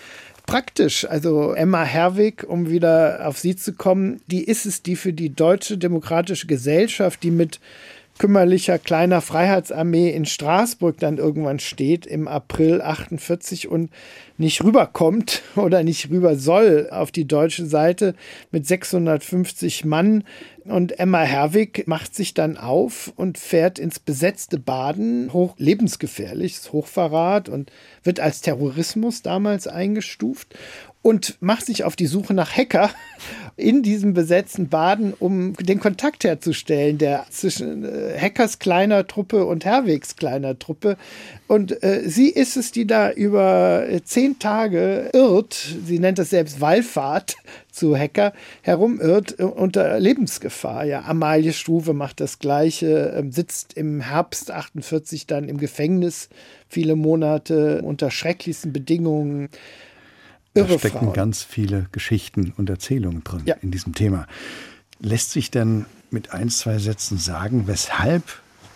[0.45, 1.05] praktisch.
[1.05, 5.33] Also Emma Herwig, um wieder auf sie zu kommen, die ist es, die für die
[5.33, 7.59] Deutsche Demokratische Gesellschaft, die mit
[8.17, 13.89] kümmerlicher kleiner Freiheitsarmee in Straßburg dann irgendwann steht im April 48 und
[14.37, 18.15] nicht rüberkommt oder nicht rüber soll auf die deutsche Seite
[18.51, 20.23] mit 650 Mann.
[20.65, 27.47] Und Emma Herwig macht sich dann auf und fährt ins besetzte Baden, hoch lebensgefährlich, Hochverrat
[27.47, 27.71] und
[28.03, 30.55] wird als Terrorismus damals eingestuft
[31.07, 32.89] und macht sich auf die Suche nach Hacker
[33.55, 39.63] in diesem besetzten Baden, um den Kontakt herzustellen, der zwischen äh, Hackers kleiner Truppe und
[39.63, 40.97] Herwegs kleiner Truppe.
[41.47, 45.53] Und äh, sie ist es, die da über äh, zehn Tage irrt,
[45.85, 47.37] sie nennt es selbst Wallfahrt
[47.71, 50.83] zu Hacker, herumirrt äh, unter Lebensgefahr.
[50.83, 56.27] Ja, Amalie Struve macht das Gleiche, äh, sitzt im Herbst 48 dann im Gefängnis
[56.67, 59.47] viele Monate unter schrecklichsten Bedingungen.
[60.57, 61.13] Irre da stecken Frauen.
[61.13, 63.55] ganz viele Geschichten und Erzählungen drin ja.
[63.61, 64.27] in diesem Thema.
[64.99, 68.23] Lässt sich denn mit ein, zwei Sätzen sagen, weshalb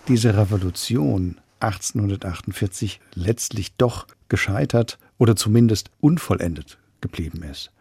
[0.07, 7.71] diese Revolution 1848 letztlich doch gescheitert oder zumindest unvollendet geblieben ist?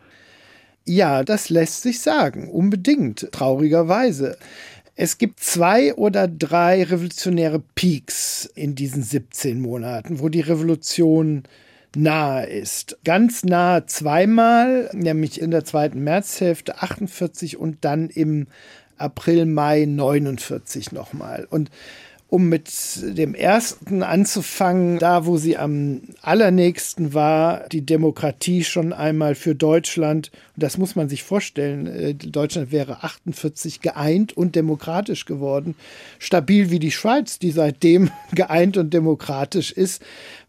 [0.85, 4.39] Ja, das lässt sich sagen, unbedingt, traurigerweise.
[4.97, 11.45] Es gibt zwei oder drei revolutionäre Peaks in diesen 17 Monaten, wo die Revolution
[11.97, 12.99] nahe ist.
[13.05, 18.47] Ganz nahe zweimal, nämlich in der zweiten Märzhälfte 48 und dann im
[18.97, 21.47] April, Mai 49 nochmal.
[21.51, 21.71] Und
[22.31, 22.71] um mit
[23.03, 30.31] dem ersten anzufangen, da wo sie am allernächsten war, die Demokratie schon einmal für Deutschland.
[30.55, 31.89] Und das muss man sich vorstellen.
[31.89, 35.75] Äh, Deutschland wäre 48 geeint und demokratisch geworden.
[36.21, 40.01] Stabil wie die Schweiz, die seitdem geeint und demokratisch ist.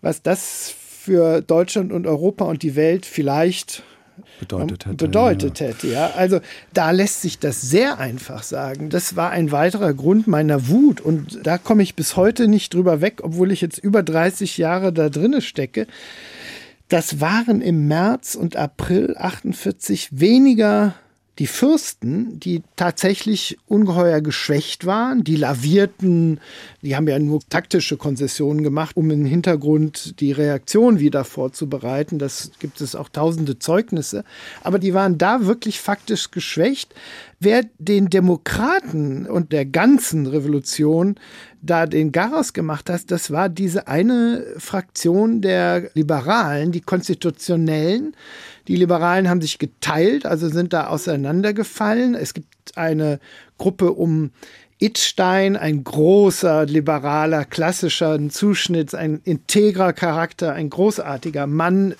[0.01, 3.81] Was das für Deutschland und Europa und die Welt vielleicht
[4.39, 4.95] bedeutet hätte.
[4.95, 5.67] Bedeutet ja.
[5.67, 6.11] hätte, ja.
[6.11, 6.41] Also
[6.73, 8.89] da lässt sich das sehr einfach sagen.
[8.91, 13.01] Das war ein weiterer Grund meiner Wut und da komme ich bis heute nicht drüber
[13.01, 15.87] weg, obwohl ich jetzt über 30 Jahre da drinne stecke.
[16.87, 20.93] Das waren im März und April 48 weniger
[21.39, 26.41] die Fürsten, die tatsächlich ungeheuer geschwächt waren, die lavierten,
[26.81, 32.19] die haben ja nur taktische Konzessionen gemacht, um im Hintergrund die Reaktion wieder vorzubereiten.
[32.19, 34.25] Das gibt es auch tausende Zeugnisse.
[34.61, 36.93] Aber die waren da wirklich faktisch geschwächt.
[37.39, 41.15] Wer den Demokraten und der ganzen Revolution
[41.61, 48.15] da den Garaus gemacht hat, das war diese eine Fraktion der Liberalen, die Konstitutionellen.
[48.67, 52.15] Die Liberalen haben sich geteilt, also sind da auseinandergefallen.
[52.15, 53.19] Es gibt eine
[53.57, 54.31] Gruppe um
[54.81, 61.93] Itzstein, ein großer, liberaler, klassischer Zuschnitt, ein integrer Charakter, ein großartiger Mann,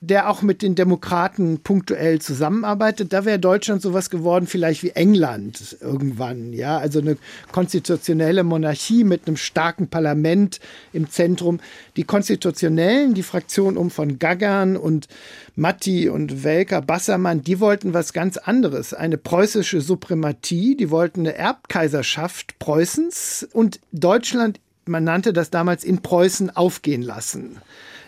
[0.00, 3.12] der auch mit den Demokraten punktuell zusammenarbeitet.
[3.12, 6.52] Da wäre Deutschland sowas geworden, vielleicht wie England irgendwann.
[6.52, 7.16] Ja, also eine
[7.52, 10.60] konstitutionelle Monarchie mit einem starken Parlament
[10.92, 11.60] im Zentrum.
[11.96, 15.08] Die Konstitutionellen, die Fraktion um von Gaggern und
[15.54, 18.92] Matti und Welker Bassermann, die wollten was ganz anderes.
[18.92, 26.02] Eine preußische Suprematie, die wollten eine Erbkaiserschaft Preußens und Deutschland, man nannte das damals in
[26.02, 27.58] Preußen aufgehen lassen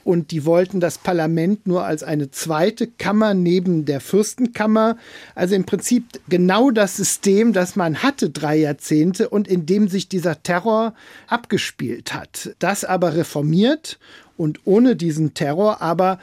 [0.08, 4.96] und die wollten das Parlament nur als eine zweite Kammer neben der Fürstenkammer.
[5.34, 10.08] Also im Prinzip genau das System, das man hatte drei Jahrzehnte und in dem sich
[10.08, 10.94] dieser Terror
[11.26, 12.54] abgespielt hat.
[12.58, 13.98] Das aber reformiert
[14.38, 16.18] und ohne diesen Terror aber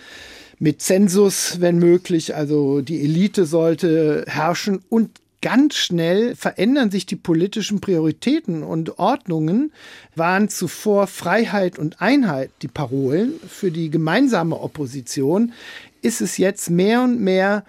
[0.57, 5.11] mit Zensus, wenn möglich, also die Elite sollte herrschen und
[5.45, 9.71] ganz schnell verändern sich die politischen Prioritäten und Ordnungen.
[10.15, 15.53] Waren zuvor Freiheit und Einheit die Parolen für die gemeinsame Opposition,
[16.01, 17.63] ist es jetzt mehr und mehr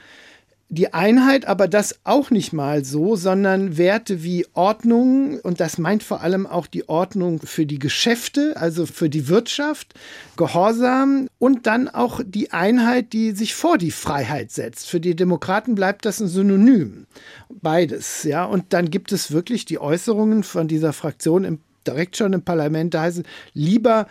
[0.68, 6.02] die Einheit, aber das auch nicht mal so, sondern Werte wie Ordnung, und das meint
[6.02, 9.94] vor allem auch die Ordnung für die Geschäfte, also für die Wirtschaft,
[10.36, 14.88] Gehorsam und dann auch die Einheit, die sich vor die Freiheit setzt.
[14.88, 17.06] Für die Demokraten bleibt das ein Synonym.
[17.48, 18.44] Beides, ja.
[18.44, 22.92] Und dann gibt es wirklich die Äußerungen von dieser Fraktion im, direkt schon im Parlament,
[22.92, 23.24] da heißt es,
[23.54, 24.08] lieber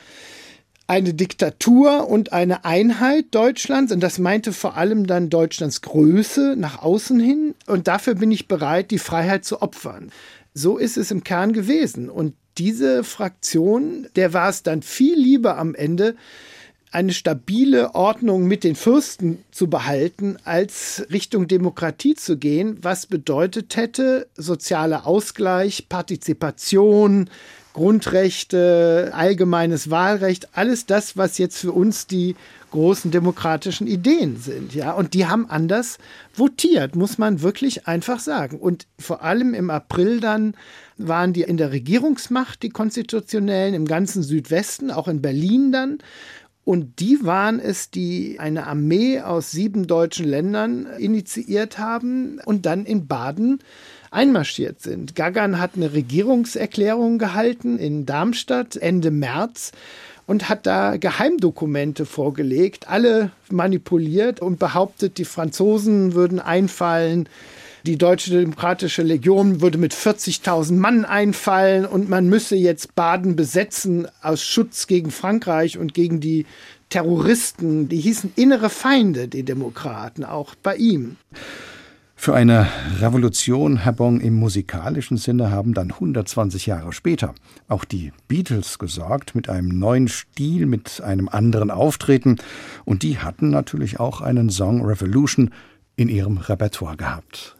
[0.87, 3.91] eine Diktatur und eine Einheit Deutschlands.
[3.91, 7.55] Und das meinte vor allem dann Deutschlands Größe nach außen hin.
[7.65, 10.11] Und dafür bin ich bereit, die Freiheit zu opfern.
[10.53, 12.09] So ist es im Kern gewesen.
[12.09, 16.15] Und diese Fraktion, der war es dann viel lieber am Ende,
[16.91, 23.75] eine stabile Ordnung mit den Fürsten zu behalten, als Richtung Demokratie zu gehen, was bedeutet
[23.75, 27.29] hätte, sozialer Ausgleich, Partizipation,
[27.75, 32.37] Grundrechte, allgemeines Wahlrecht, alles das, was jetzt für uns die
[32.71, 34.93] großen demokratischen Ideen sind, ja.
[34.93, 35.97] Und die haben anders
[36.33, 38.59] votiert, muss man wirklich einfach sagen.
[38.59, 40.55] Und vor allem im April dann
[40.97, 45.97] waren die in der Regierungsmacht, die Konstitutionellen, im ganzen Südwesten, auch in Berlin dann.
[46.63, 52.85] Und die waren es, die eine Armee aus sieben deutschen Ländern initiiert haben und dann
[52.85, 53.59] in Baden
[54.15, 55.15] einmarschiert sind.
[55.15, 59.71] Gagan hat eine Regierungserklärung gehalten in Darmstadt Ende März
[60.25, 67.29] und hat da Geheimdokumente vorgelegt, alle manipuliert und behauptet, die Franzosen würden einfallen,
[67.85, 74.07] die Deutsche Demokratische Legion würde mit 40.000 Mann einfallen und man müsse jetzt Baden besetzen
[74.23, 76.47] aus Schutz gegen Frankreich und gegen die
[76.89, 77.87] Terroristen.
[77.87, 81.17] Die hießen innere Feinde, die Demokraten, auch bei ihm.
[82.25, 82.67] Für eine
[83.01, 87.35] Revolution, Herr Bong, im musikalischen Sinne haben dann 120 Jahre später
[87.67, 92.37] auch die Beatles gesorgt mit einem neuen Stil, mit einem anderen Auftreten.
[92.83, 95.51] Und die hatten natürlich auch einen Song Revolution
[95.97, 97.55] in ihrem Repertoire gehabt.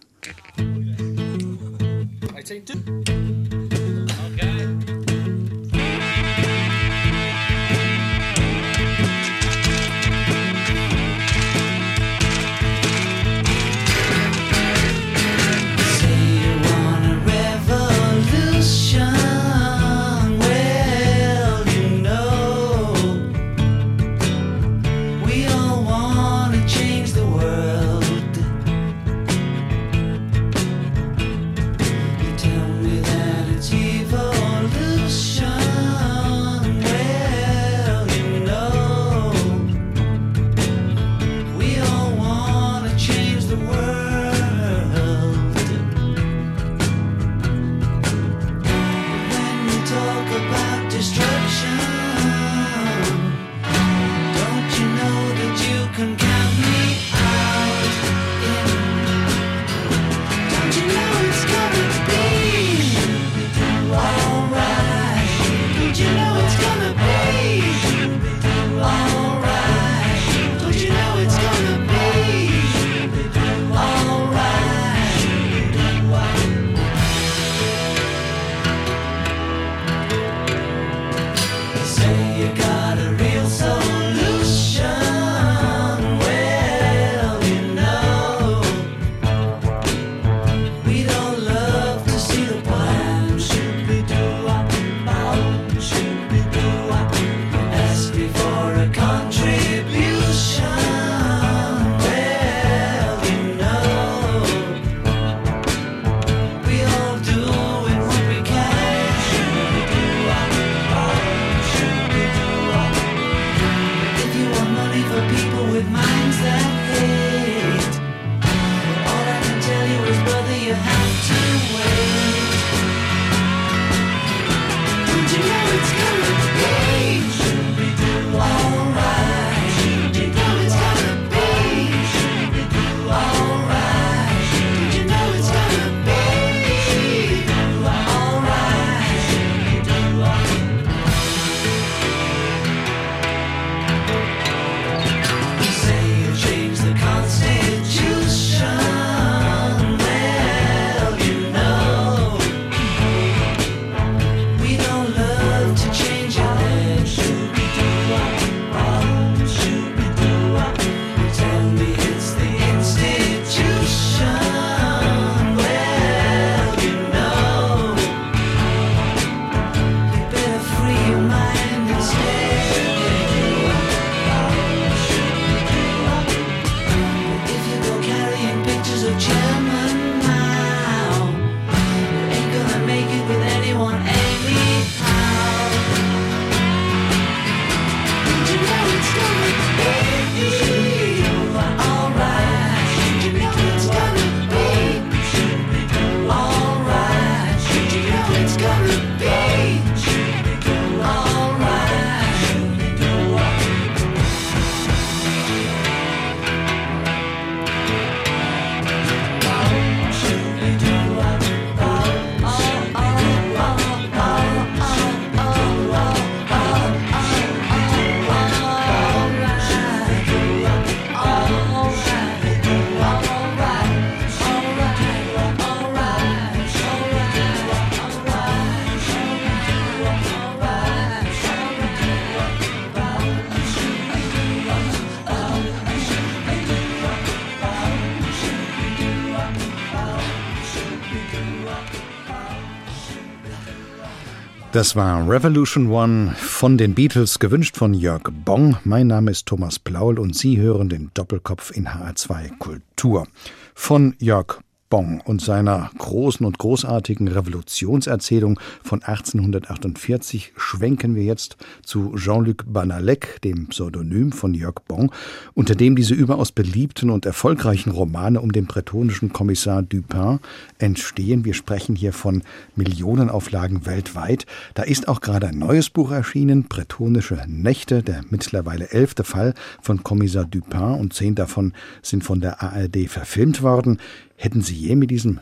[244.76, 248.76] Das war Revolution One von den Beatles, gewünscht von Jörg Bong.
[248.84, 253.26] Mein Name ist Thomas Plaul und Sie hören den Doppelkopf in HR2 Kultur.
[253.74, 254.60] Von Jörg
[254.90, 263.42] Bong und seiner großen und großartigen Revolutionserzählung von 1848 schwenken wir jetzt zu Jean-Luc Banalek,
[263.44, 265.12] dem Pseudonym von Jörg Bong,
[265.56, 270.40] unter dem diese überaus beliebten und erfolgreichen Romane um den bretonischen Kommissar Dupin
[270.78, 271.44] entstehen.
[271.44, 272.44] Wir sprechen hier von
[272.76, 274.46] Millionenauflagen weltweit.
[274.76, 280.04] Da ist auch gerade ein neues Buch erschienen, Bretonische Nächte, der mittlerweile elfte Fall von
[280.04, 283.98] Kommissar Dupin und zehn davon sind von der ARD verfilmt worden.
[284.38, 285.40] Hätten Sie je mit diesem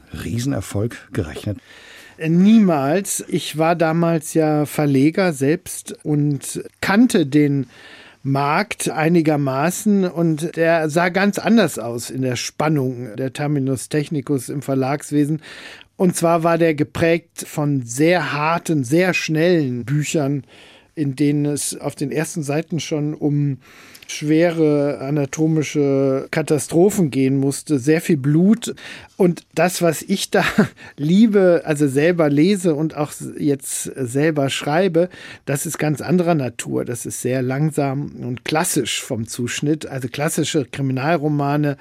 [0.54, 1.58] Riesenerfolg gerechnet?
[2.20, 3.24] Niemals.
[3.28, 7.68] Ich war damals ja Verleger selbst und kannte den
[8.22, 14.62] Markt einigermaßen und der sah ganz anders aus in der Spannung der Terminus Technicus im
[14.62, 15.42] Verlagswesen.
[15.98, 20.44] Und zwar war der geprägt von sehr harten, sehr schnellen Büchern,
[20.96, 23.58] in denen es auf den ersten Seiten schon um
[24.12, 28.76] schwere anatomische Katastrophen gehen musste, sehr viel Blut.
[29.18, 30.44] Und das, was ich da
[30.98, 35.10] liebe, also selber lese und auch jetzt selber schreibe,
[35.46, 36.86] das ist ganz anderer Natur.
[36.86, 39.86] Das ist sehr langsam und klassisch vom Zuschnitt.
[39.86, 41.78] Also klassische Kriminalromane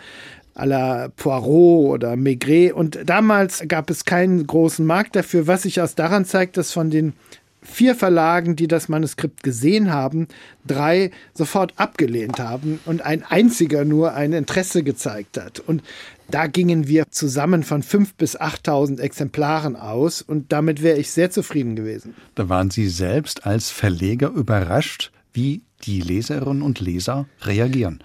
[0.54, 2.72] à la Poirot oder Maigret.
[2.72, 6.90] Und damals gab es keinen großen Markt dafür, was sich aus daran zeigt, dass von
[6.90, 7.14] den
[7.62, 10.28] vier Verlagen, die das Manuskript gesehen haben,
[10.66, 15.60] drei sofort abgelehnt haben und ein einziger nur ein Interesse gezeigt hat.
[15.60, 15.82] Und
[16.30, 21.30] da gingen wir zusammen von 5.000 bis 8.000 Exemplaren aus und damit wäre ich sehr
[21.30, 22.14] zufrieden gewesen.
[22.34, 28.02] Da waren Sie selbst als Verleger überrascht, wie die Leserinnen und Leser reagieren.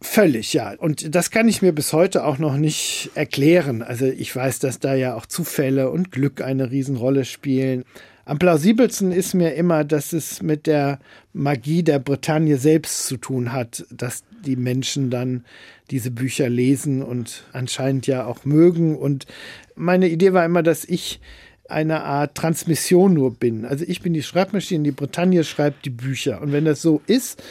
[0.00, 0.74] Völlig, ja.
[0.74, 3.82] Und das kann ich mir bis heute auch noch nicht erklären.
[3.82, 7.84] Also ich weiß, dass da ja auch Zufälle und Glück eine Riesenrolle spielen.
[8.26, 10.98] Am plausibelsten ist mir immer, dass es mit der
[11.32, 15.44] Magie der Bretagne selbst zu tun hat, dass die Menschen dann
[15.90, 18.96] diese Bücher lesen und anscheinend ja auch mögen.
[18.96, 19.26] Und
[19.74, 21.20] meine Idee war immer, dass ich
[21.68, 23.64] eine Art Transmission nur bin.
[23.64, 26.40] Also ich bin die Schreibmaschine, die Bretagne schreibt die Bücher.
[26.42, 27.42] Und wenn das so ist,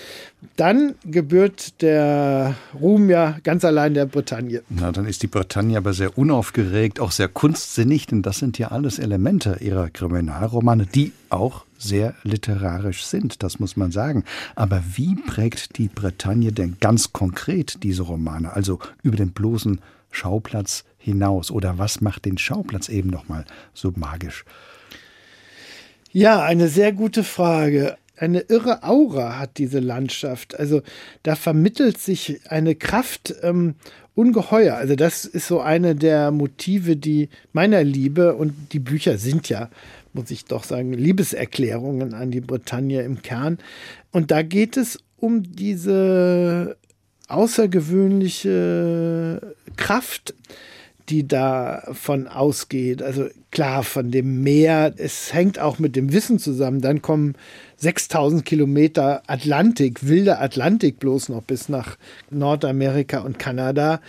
[0.55, 4.61] dann gebührt der Ruhm ja ganz allein der Bretagne.
[4.69, 8.69] Na, dann ist die Bretagne aber sehr unaufgeregt, auch sehr kunstsinnig, denn das sind ja
[8.69, 14.23] alles Elemente ihrer Kriminalromane, die auch sehr literarisch sind, das muss man sagen.
[14.55, 19.81] Aber wie prägt die Bretagne denn ganz konkret diese Romane, also über den bloßen
[20.11, 21.51] Schauplatz hinaus?
[21.51, 24.45] Oder was macht den Schauplatz eben nochmal so magisch?
[26.11, 27.97] Ja, eine sehr gute Frage.
[28.23, 30.57] Eine irre Aura hat diese Landschaft.
[30.57, 30.81] Also
[31.23, 33.75] da vermittelt sich eine Kraft ähm,
[34.15, 34.75] ungeheuer.
[34.75, 39.69] Also das ist so eine der Motive, die meiner Liebe und die Bücher sind ja,
[40.13, 43.57] muss ich doch sagen, Liebeserklärungen an die Bretagne im Kern.
[44.13, 46.77] Und da geht es um diese
[47.27, 50.33] außergewöhnliche Kraft,
[51.09, 53.01] die davon ausgeht.
[53.01, 56.81] Also klar, von dem Meer, es hängt auch mit dem Wissen zusammen.
[56.81, 57.35] Dann kommen
[57.83, 61.97] 6000 Kilometer Atlantik, wilder Atlantik bloß noch bis nach
[62.31, 63.99] Nordamerika und Kanada.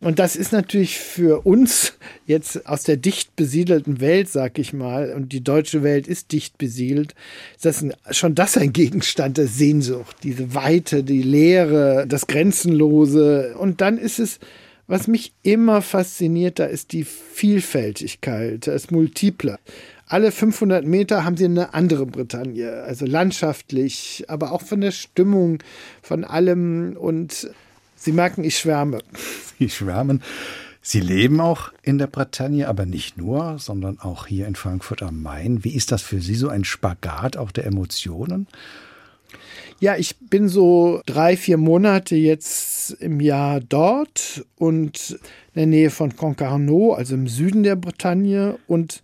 [0.00, 1.92] Und das ist natürlich für uns
[2.26, 6.58] jetzt aus der dicht besiedelten Welt, sag ich mal, und die deutsche Welt ist dicht
[6.58, 7.14] besiedelt,
[7.54, 13.54] ist das ein, schon das ein Gegenstand der Sehnsucht, diese Weite, die Leere, das Grenzenlose.
[13.58, 14.40] Und dann ist es,
[14.86, 19.58] was mich immer fasziniert, da ist die Vielfältigkeit, das Multiple.
[20.10, 25.62] Alle 500 Meter haben sie eine andere Bretagne, also landschaftlich, aber auch von der Stimmung,
[26.02, 27.48] von allem und
[27.94, 28.98] Sie merken, ich schwärme.
[29.58, 30.20] Sie schwärmen.
[30.82, 35.22] Sie leben auch in der Bretagne, aber nicht nur, sondern auch hier in Frankfurt am
[35.22, 35.62] Main.
[35.62, 38.48] Wie ist das für Sie so ein Spagat auch der Emotionen?
[39.78, 45.20] Ja, ich bin so drei, vier Monate jetzt im Jahr dort und
[45.54, 49.02] in der Nähe von Concarneau, also im Süden der Bretagne und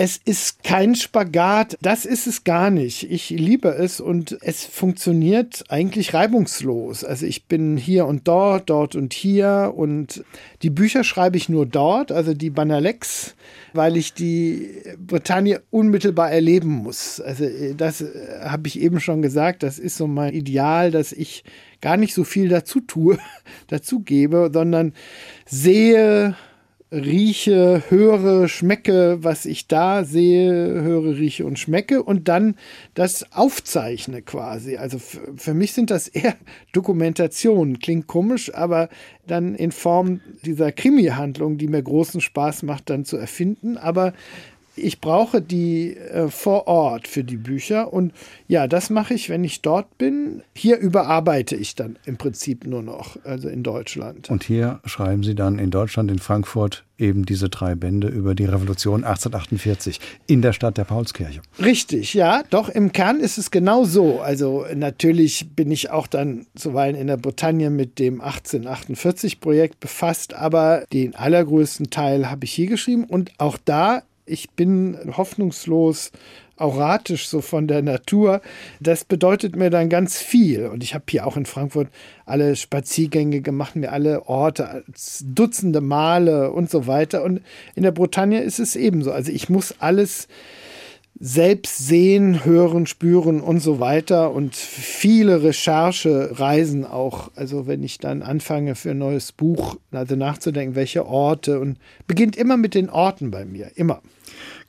[0.00, 3.10] es ist kein Spagat, das ist es gar nicht.
[3.10, 7.04] Ich liebe es und es funktioniert eigentlich reibungslos.
[7.04, 10.24] Also ich bin hier und dort, dort und hier und
[10.62, 13.34] die Bücher schreibe ich nur dort, also die Banalex,
[13.74, 17.20] weil ich die Bretagne unmittelbar erleben muss.
[17.20, 17.44] Also
[17.76, 18.02] das
[18.42, 21.44] habe ich eben schon gesagt, das ist so mein Ideal, dass ich
[21.82, 23.18] gar nicht so viel dazu tue,
[23.66, 24.94] dazu gebe, sondern
[25.44, 26.36] sehe,
[26.92, 32.56] rieche, höre, schmecke, was ich da sehe, höre, rieche und schmecke und dann
[32.94, 34.76] das aufzeichne quasi.
[34.76, 36.34] Also für mich sind das eher
[36.72, 37.78] Dokumentationen.
[37.78, 38.88] Klingt komisch, aber
[39.26, 43.76] dann in Form dieser Krimi-Handlung, die mir großen Spaß macht, dann zu erfinden.
[43.76, 44.12] Aber
[44.76, 48.12] ich brauche die äh, vor Ort für die Bücher und
[48.48, 50.42] ja, das mache ich, wenn ich dort bin.
[50.54, 54.30] Hier überarbeite ich dann im Prinzip nur noch, also in Deutschland.
[54.30, 58.44] Und hier schreiben Sie dann in Deutschland, in Frankfurt, eben diese drei Bände über die
[58.44, 61.40] Revolution 1848 in der Stadt der Paulskirche.
[61.58, 64.20] Richtig, ja, doch im Kern ist es genau so.
[64.20, 70.34] Also natürlich bin ich auch dann zuweilen in der Bretagne mit dem 1848 Projekt befasst,
[70.34, 76.12] aber den allergrößten Teil habe ich hier geschrieben und auch da ich bin hoffnungslos
[76.56, 78.42] auratisch so von der Natur.
[78.80, 80.66] Das bedeutet mir dann ganz viel.
[80.66, 81.88] Und ich habe hier auch in Frankfurt
[82.26, 84.84] alle Spaziergänge gemacht, mir alle Orte,
[85.24, 87.24] Dutzende Male und so weiter.
[87.24, 87.40] Und
[87.74, 89.10] in der Bretagne ist es ebenso.
[89.10, 90.28] Also ich muss alles
[91.22, 97.30] selbst sehen, hören, spüren und so weiter und viele Recherchereisen auch.
[97.36, 102.36] Also wenn ich dann anfange für ein neues Buch, also nachzudenken, welche Orte und beginnt
[102.36, 104.00] immer mit den Orten bei mir, immer.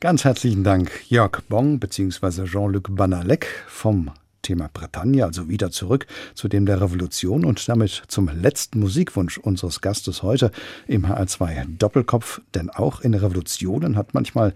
[0.00, 2.44] Ganz herzlichen Dank, Jörg Bong bzw.
[2.44, 4.10] Jean-Luc Banalek vom
[4.42, 9.80] Thema Bretagne, also wieder zurück zu dem der Revolution und damit zum letzten Musikwunsch unseres
[9.80, 10.50] Gastes heute
[10.86, 12.42] im HR2 Doppelkopf.
[12.54, 14.52] Denn auch in Revolutionen hat manchmal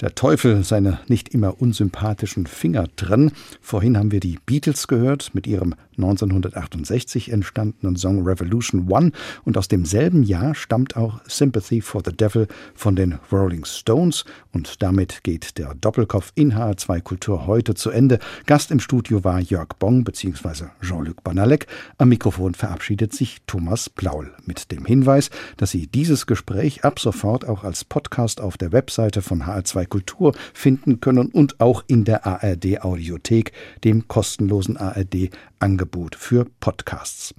[0.00, 3.32] der Teufel seine nicht immer unsympathischen Finger drin.
[3.60, 9.10] Vorhin haben wir die Beatles gehört mit ihrem 1968 entstandenen Song Revolution One
[9.44, 14.82] und aus demselben Jahr stammt auch Sympathy for the Devil von den Rolling Stones und
[14.82, 18.20] damit geht der Doppelkopf in HR2 Kultur heute zu Ende.
[18.46, 20.66] Gast im Studio war Jörg Bong bzw.
[20.80, 21.66] Jean-Luc Banalek.
[21.98, 27.46] Am Mikrofon verabschiedet sich Thomas Plaul mit dem Hinweis, dass Sie dieses Gespräch ab sofort
[27.48, 32.26] auch als Podcast auf der Webseite von HR2 Kultur finden können und auch in der
[32.26, 33.52] ARD Audiothek,
[33.84, 37.34] dem kostenlosen ARD Angebot für Podcasts.